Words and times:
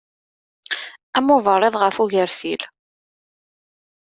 Am 1.17 1.27
uberriḍ 1.35 1.75
ɣef 1.77 1.95
ugertil. 2.03 2.63